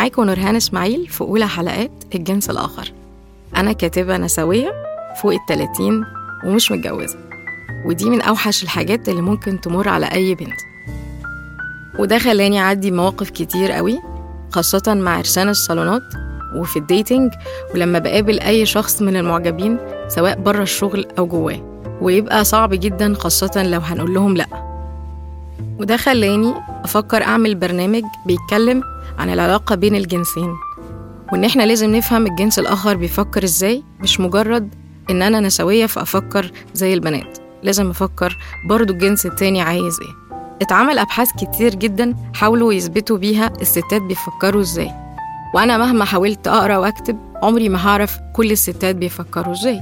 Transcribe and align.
معاكم 0.00 0.24
نورهان 0.24 0.56
إسماعيل 0.56 1.06
في 1.06 1.20
أولى 1.20 1.48
حلقات 1.48 1.90
الجنس 2.14 2.50
الآخر. 2.50 2.92
أنا 3.56 3.72
كاتبة 3.72 4.16
نسوية 4.16 4.72
فوق 5.22 5.32
التلاتين 5.32 6.04
ومش 6.44 6.72
متجوزة. 6.72 7.18
ودي 7.86 8.10
من 8.10 8.20
أوحش 8.22 8.62
الحاجات 8.62 9.08
اللي 9.08 9.22
ممكن 9.22 9.60
تمر 9.60 9.88
على 9.88 10.06
أي 10.06 10.34
بنت. 10.34 10.60
وده 11.98 12.18
خلاني 12.18 12.60
أعدي 12.60 12.90
مواقف 12.90 13.30
كتير 13.30 13.72
قوي 13.72 13.98
خاصة 14.50 14.94
مع 14.94 15.16
عرسان 15.16 15.48
الصالونات 15.48 16.02
وفي 16.56 16.78
الديتينج 16.78 17.32
ولما 17.74 17.98
بقابل 17.98 18.40
أي 18.40 18.66
شخص 18.66 19.02
من 19.02 19.16
المعجبين 19.16 19.78
سواء 20.08 20.40
بره 20.40 20.62
الشغل 20.62 21.06
أو 21.18 21.26
جواه. 21.26 21.80
ويبقى 22.00 22.44
صعب 22.44 22.70
جدا 22.74 23.14
خاصة 23.14 23.62
لو 23.62 23.80
هنقول 23.80 24.14
لهم 24.14 24.36
لأ. 24.36 24.69
وده 25.78 25.96
خلاني 25.96 26.54
أفكر 26.84 27.22
أعمل 27.22 27.54
برنامج 27.54 28.02
بيتكلم 28.26 28.82
عن 29.18 29.30
العلاقة 29.30 29.74
بين 29.74 29.94
الجنسين 29.94 30.54
وإن 31.32 31.44
إحنا 31.44 31.62
لازم 31.62 31.96
نفهم 31.96 32.26
الجنس 32.26 32.58
الآخر 32.58 32.96
بيفكر 32.96 33.44
إزاي 33.44 33.82
مش 34.00 34.20
مجرد 34.20 34.74
إن 35.10 35.22
أنا 35.22 35.40
نسوية 35.40 35.86
فأفكر 35.86 36.52
زي 36.74 36.94
البنات 36.94 37.38
لازم 37.62 37.90
أفكر 37.90 38.38
برضو 38.68 38.92
الجنس 38.92 39.26
التاني 39.26 39.62
عايز 39.62 39.98
إيه. 40.00 40.36
اتعمل 40.62 40.98
أبحاث 40.98 41.28
كتير 41.38 41.74
جدا 41.74 42.14
حاولوا 42.34 42.72
يثبتوا 42.72 43.16
بيها 43.18 43.52
الستات 43.60 44.02
بيفكروا 44.02 44.60
إزاي 44.60 44.90
وأنا 45.54 45.78
مهما 45.78 46.04
حاولت 46.04 46.48
أقرأ 46.48 46.76
وأكتب 46.76 47.18
عمري 47.42 47.68
ما 47.68 47.86
هعرف 47.88 48.18
كل 48.36 48.50
الستات 48.50 48.96
بيفكروا 48.96 49.52
إزاي. 49.52 49.80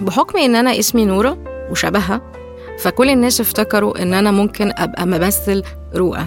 بحكم 0.00 0.38
إن 0.38 0.54
أنا 0.56 0.78
اسمي 0.78 1.04
نورة 1.04 1.38
وشبهها 1.70 2.20
فكل 2.78 3.10
الناس 3.10 3.40
افتكروا 3.40 4.02
إن 4.02 4.14
أنا 4.14 4.30
ممكن 4.30 4.72
أبقى 4.76 5.06
ممثل 5.06 5.62
رؤى. 5.94 6.24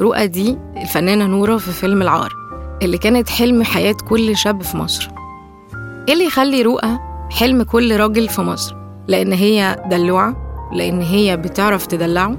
رؤى 0.00 0.26
دي 0.26 0.58
الفنانة 0.76 1.26
نورة 1.26 1.56
في 1.56 1.72
فيلم 1.72 2.02
العار 2.02 2.32
اللي 2.82 2.98
كانت 2.98 3.28
حلم 3.28 3.62
حياة 3.62 3.96
كل 4.08 4.36
شاب 4.36 4.62
في 4.62 4.76
مصر. 4.76 5.08
إيه 6.08 6.14
اللي 6.14 6.24
يخلي 6.26 6.62
رؤى 6.62 6.98
حلم 7.30 7.62
كل 7.62 7.96
راجل 7.96 8.28
في 8.28 8.40
مصر؟ 8.40 8.76
لأن 9.08 9.32
هي 9.32 9.84
دلوعة؟ 9.90 10.36
لأن 10.72 11.02
هي 11.02 11.36
بتعرف 11.36 11.86
تدلعه؟ 11.86 12.36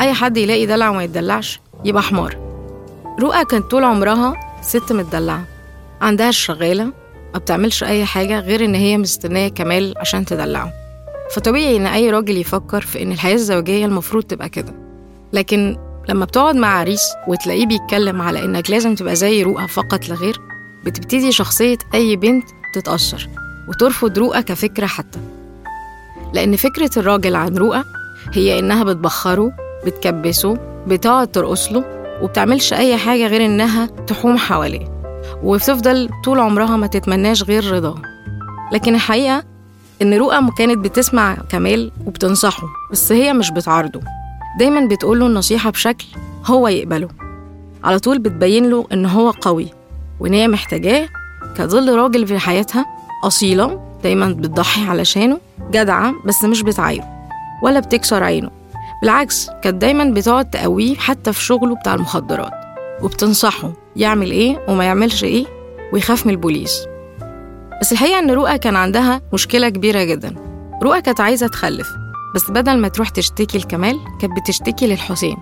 أي 0.00 0.12
حد 0.12 0.36
يلاقي 0.36 0.66
دلع 0.66 0.88
وما 0.90 1.04
يتدلعش 1.04 1.60
يبقى 1.84 2.02
حمار. 2.02 2.36
رؤى 3.20 3.44
كانت 3.44 3.70
طول 3.70 3.84
عمرها 3.84 4.34
ست 4.62 4.92
متدلعة. 4.92 5.44
عندها 6.00 6.28
الشغالة 6.28 6.84
ما 7.34 7.38
بتعملش 7.38 7.84
أي 7.84 8.04
حاجة 8.04 8.40
غير 8.40 8.64
إن 8.64 8.74
هي 8.74 8.98
مستنية 8.98 9.48
كمال 9.48 9.94
عشان 9.96 10.24
تدلعه. 10.24 10.72
فطبيعي 11.30 11.76
إن 11.76 11.86
أي 11.86 12.10
راجل 12.10 12.36
يفكر 12.36 12.80
في 12.80 13.02
إن 13.02 13.12
الحياة 13.12 13.34
الزوجية 13.34 13.86
المفروض 13.86 14.24
تبقى 14.24 14.48
كده. 14.48 14.74
لكن 15.32 15.76
لما 16.08 16.24
بتقعد 16.24 16.56
مع 16.56 16.68
عريس 16.68 17.02
وتلاقيه 17.28 17.66
بيتكلم 17.66 18.22
على 18.22 18.44
إنك 18.44 18.70
لازم 18.70 18.94
تبقى 18.94 19.16
زي 19.16 19.42
رؤى 19.42 19.68
فقط 19.68 20.08
لا 20.08 20.14
غير 20.14 20.40
بتبتدي 20.84 21.32
شخصية 21.32 21.78
أي 21.94 22.16
بنت 22.16 22.44
تتأثر 22.74 23.28
وترفض 23.68 24.18
رؤى 24.18 24.42
كفكرة 24.42 24.86
حتى. 24.86 25.18
لأن 26.32 26.56
فكرة 26.56 26.90
الراجل 26.96 27.36
عن 27.36 27.56
رؤى 27.56 27.82
هي 28.32 28.58
إنها 28.58 28.84
بتبخره 28.84 29.52
بتكبسه 29.86 30.58
بتقعد 30.86 31.32
ترقص 31.32 31.72
له 31.72 31.84
وبتعملش 32.22 32.72
أي 32.72 32.96
حاجة 32.96 33.26
غير 33.26 33.44
إنها 33.44 33.86
تحوم 33.86 34.36
حواليه. 34.38 34.94
وبتفضل 35.42 36.08
طول 36.24 36.38
عمرها 36.38 36.76
ما 36.76 36.86
تتمناش 36.86 37.42
غير 37.42 37.72
رضاه. 37.72 38.02
لكن 38.72 38.94
الحقيقة 38.94 39.44
إن 40.02 40.14
رؤى 40.14 40.50
كانت 40.58 40.78
بتسمع 40.78 41.34
كمال 41.48 41.90
وبتنصحه 42.06 42.66
بس 42.92 43.12
هي 43.12 43.32
مش 43.32 43.50
بتعارضه. 43.50 44.00
دايما 44.58 44.86
بتقوله 44.86 45.26
النصيحة 45.26 45.70
بشكل 45.70 46.06
هو 46.46 46.68
يقبله. 46.68 47.08
على 47.84 47.98
طول 47.98 48.18
بتبين 48.18 48.70
له 48.70 48.86
إن 48.92 49.06
هو 49.06 49.30
قوي 49.30 49.68
وإن 50.20 50.34
هي 50.34 50.48
محتاجاه 50.48 51.08
كظل 51.56 51.96
راجل 51.98 52.26
في 52.26 52.38
حياتها 52.38 52.86
أصيلة 53.24 53.80
دايما 54.02 54.28
بتضحي 54.28 54.84
علشانه 54.84 55.38
جدعة 55.70 56.14
بس 56.24 56.44
مش 56.44 56.62
بتعايره 56.62 57.08
ولا 57.62 57.80
بتكسر 57.80 58.24
عينه. 58.24 58.50
بالعكس 59.02 59.50
كانت 59.62 59.76
دايما 59.76 60.04
بتقعد 60.04 60.50
تقويه 60.50 60.94
حتى 60.96 61.32
في 61.32 61.42
شغله 61.44 61.74
بتاع 61.74 61.94
المخدرات 61.94 62.52
وبتنصحه 63.02 63.72
يعمل 63.96 64.30
إيه 64.30 64.64
وما 64.68 64.84
يعملش 64.84 65.24
إيه 65.24 65.46
ويخاف 65.92 66.26
من 66.26 66.32
البوليس. 66.32 66.86
بس 67.80 67.92
الحقيقة 67.92 68.18
إن 68.18 68.30
رؤى 68.30 68.58
كان 68.58 68.76
عندها 68.76 69.20
مشكلة 69.32 69.68
كبيرة 69.68 70.04
جدا. 70.04 70.34
رؤى 70.82 71.02
كانت 71.02 71.20
عايزة 71.20 71.46
تخلف 71.46 71.88
بس 72.34 72.50
بدل 72.50 72.78
ما 72.78 72.88
تروح 72.88 73.08
تشتكي 73.08 73.58
لكمال 73.58 74.00
كانت 74.20 74.32
بتشتكي 74.40 74.86
للحسين. 74.86 75.36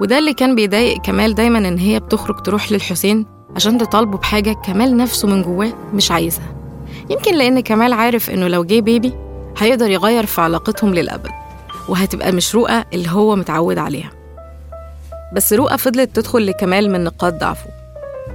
وده 0.00 0.18
اللي 0.18 0.32
كان 0.34 0.54
بيضايق 0.54 1.00
كمال 1.00 1.34
دايما 1.34 1.58
إن 1.58 1.78
هي 1.78 2.00
بتخرج 2.00 2.42
تروح 2.42 2.72
للحسين 2.72 3.26
عشان 3.56 3.78
تطالبه 3.78 4.18
بحاجة 4.18 4.52
كمال 4.52 4.96
نفسه 4.96 5.28
من 5.28 5.42
جواه 5.42 5.72
مش 5.94 6.10
عايزها. 6.10 6.54
يمكن 7.10 7.34
لأن 7.34 7.60
كمال 7.60 7.92
عارف 7.92 8.30
إنه 8.30 8.48
لو 8.48 8.64
جه 8.64 8.80
بيبي 8.80 9.12
هيقدر 9.58 9.90
يغير 9.90 10.26
في 10.26 10.40
علاقتهم 10.40 10.94
للأبد 10.94 11.30
وهتبقى 11.88 12.32
مش 12.32 12.54
رؤى 12.54 12.84
اللي 12.92 13.10
هو 13.10 13.36
متعود 13.36 13.78
عليها. 13.78 14.10
بس 15.34 15.52
رؤى 15.52 15.78
فضلت 15.78 16.16
تدخل 16.16 16.46
لكمال 16.46 16.92
من 16.92 17.04
نقاط 17.04 17.34
ضعفه 17.34 17.70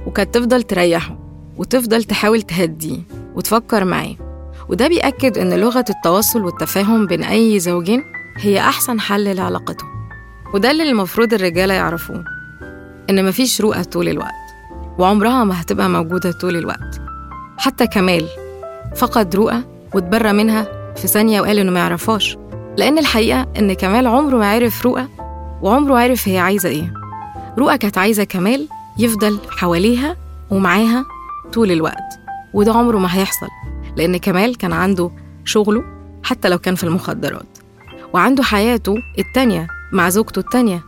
وكانت 0.06 0.34
تفضل 0.34 0.62
تريحه 0.62 1.16
وتفضل 1.56 2.04
تحاول 2.04 2.42
تهديه. 2.42 2.98
وتفكر 3.34 3.84
معاه 3.84 4.16
وده 4.68 4.88
بيأكد 4.88 5.38
إن 5.38 5.54
لغة 5.54 5.84
التواصل 5.90 6.44
والتفاهم 6.44 7.06
بين 7.06 7.22
أي 7.24 7.60
زوجين 7.60 8.04
هي 8.36 8.60
أحسن 8.60 9.00
حل 9.00 9.36
لعلاقتهم. 9.36 9.88
وده 10.54 10.70
اللي 10.70 10.90
المفروض 10.90 11.34
الرجالة 11.34 11.74
يعرفوه 11.74 12.24
إن 13.10 13.28
مفيش 13.28 13.60
رؤى 13.60 13.84
طول 13.84 14.08
الوقت 14.08 14.30
وعمرها 14.98 15.44
ما 15.44 15.60
هتبقى 15.60 15.88
موجودة 15.88 16.32
طول 16.32 16.56
الوقت. 16.56 17.00
حتى 17.58 17.86
كمال 17.86 18.26
فقد 18.96 19.36
رؤى 19.36 19.62
واتبرى 19.94 20.32
منها 20.32 20.92
في 20.96 21.08
ثانية 21.08 21.40
وقال 21.40 21.58
إنه 21.58 21.72
ما 21.72 21.80
يعرفهاش. 21.80 22.36
لأن 22.78 22.98
الحقيقة 22.98 23.46
إن 23.58 23.72
كمال 23.72 24.06
عمره 24.06 24.36
ما 24.36 24.50
عرف 24.50 24.86
رؤى 24.86 25.08
وعمره 25.62 25.98
عرف 25.98 26.28
هي 26.28 26.38
عايزة 26.38 26.68
إيه. 26.68 26.92
رؤى 27.58 27.78
كانت 27.78 27.98
عايزة 27.98 28.24
كمال 28.24 28.68
يفضل 28.98 29.38
حواليها 29.50 30.16
ومعاها 30.50 31.04
طول 31.52 31.72
الوقت. 31.72 32.23
وده 32.54 32.72
عمره 32.72 32.98
ما 32.98 33.16
هيحصل 33.18 33.48
لأن 33.96 34.16
كمال 34.16 34.56
كان 34.56 34.72
عنده 34.72 35.10
شغله 35.44 35.84
حتى 36.22 36.48
لو 36.48 36.58
كان 36.58 36.74
في 36.74 36.84
المخدرات 36.84 37.58
وعنده 38.12 38.42
حياته 38.42 38.94
التانية 39.18 39.66
مع 39.92 40.08
زوجته 40.08 40.38
التانية 40.38 40.84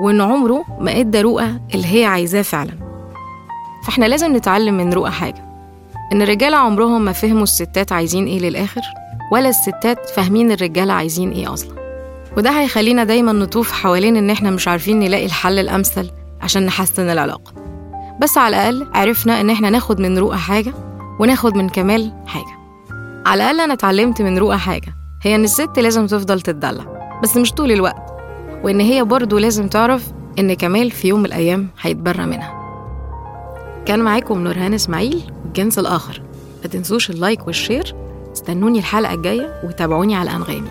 وإن 0.00 0.20
عمره 0.20 0.64
ما 0.80 1.00
إدى 1.00 1.20
رؤى 1.20 1.60
اللي 1.74 1.86
هي 2.00 2.04
عايزاه 2.04 2.42
فعلا. 2.42 2.72
فإحنا 3.84 4.04
لازم 4.04 4.36
نتعلم 4.36 4.76
من 4.76 4.92
رؤى 4.92 5.10
حاجة 5.10 5.44
إن 6.12 6.22
الرجالة 6.22 6.56
عمرهم 6.56 7.04
ما 7.04 7.12
فهموا 7.12 7.42
الستات 7.42 7.92
عايزين 7.92 8.26
إيه 8.26 8.38
للآخر 8.38 8.80
ولا 9.32 9.48
الستات 9.48 10.08
فاهمين 10.10 10.52
الرجالة 10.52 10.92
عايزين 10.92 11.30
إيه 11.30 11.52
أصلا. 11.52 11.80
وده 12.36 12.50
هيخلينا 12.50 13.04
دايما 13.04 13.32
نطوف 13.32 13.72
حوالين 13.72 14.16
إن 14.16 14.30
إحنا 14.30 14.50
مش 14.50 14.68
عارفين 14.68 15.00
نلاقي 15.00 15.26
الحل 15.26 15.58
الأمثل 15.58 16.10
عشان 16.42 16.66
نحسن 16.66 17.10
العلاقة. 17.10 17.52
بس 18.20 18.38
على 18.38 18.56
الأقل 18.68 18.86
عرفنا 18.94 19.40
إن 19.40 19.50
إحنا 19.50 19.70
ناخد 19.70 20.00
من 20.00 20.18
رؤى 20.18 20.36
حاجة 20.36 20.72
وناخد 21.20 21.56
من 21.56 21.68
كمال 21.68 22.12
حاجة. 22.26 22.58
على 23.26 23.42
الأقل 23.42 23.60
أنا 23.60 23.72
اتعلمت 23.72 24.22
من 24.22 24.38
رؤى 24.38 24.56
حاجة 24.56 24.94
هي 25.22 25.34
إن 25.34 25.44
الست 25.44 25.78
لازم 25.78 26.06
تفضل 26.06 26.40
تتدلع 26.40 26.84
بس 27.22 27.36
مش 27.36 27.52
طول 27.52 27.72
الوقت 27.72 28.12
وإن 28.64 28.80
هي 28.80 29.04
برضو 29.04 29.38
لازم 29.38 29.68
تعرف 29.68 30.12
إن 30.38 30.54
كمال 30.54 30.90
في 30.90 31.08
يوم 31.08 31.20
من 31.20 31.26
الأيام 31.26 31.68
هيتبرى 31.80 32.26
منها. 32.26 32.60
كان 33.86 34.00
معاكم 34.00 34.38
نورهان 34.44 34.74
إسماعيل 34.74 35.32
والجنس 35.44 35.78
الآخر. 35.78 36.22
ما 36.62 36.68
تنسوش 36.68 37.10
اللايك 37.10 37.46
والشير 37.46 37.94
استنوني 38.32 38.78
الحلقة 38.78 39.14
الجاية 39.14 39.60
وتابعوني 39.64 40.16
على 40.16 40.30
أنغامي. 40.30 40.70